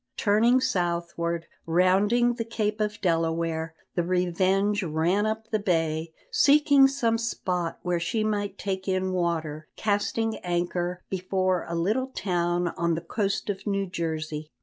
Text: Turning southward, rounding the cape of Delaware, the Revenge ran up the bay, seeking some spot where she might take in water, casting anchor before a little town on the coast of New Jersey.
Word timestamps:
Turning 0.17 0.59
southward, 0.59 1.45
rounding 1.67 2.33
the 2.33 2.43
cape 2.43 2.81
of 2.81 2.99
Delaware, 3.01 3.75
the 3.93 4.01
Revenge 4.01 4.81
ran 4.81 5.27
up 5.27 5.51
the 5.51 5.59
bay, 5.59 6.11
seeking 6.31 6.87
some 6.87 7.19
spot 7.19 7.77
where 7.83 7.99
she 7.99 8.23
might 8.23 8.57
take 8.57 8.87
in 8.87 9.11
water, 9.11 9.67
casting 9.75 10.37
anchor 10.39 11.03
before 11.11 11.67
a 11.69 11.75
little 11.75 12.07
town 12.07 12.69
on 12.69 12.95
the 12.95 13.01
coast 13.01 13.47
of 13.47 13.67
New 13.67 13.85
Jersey. 13.85 14.49